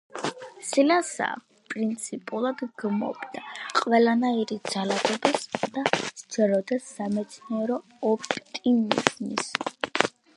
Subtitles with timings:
[0.67, 1.33] სილანპაა
[1.73, 3.43] პრინციპულად გმობდა
[3.81, 5.83] ყველანაირ ძალადობას და
[6.23, 7.77] სჯეროდა სამეცნიერო
[8.13, 9.53] ოპტიმიზმის.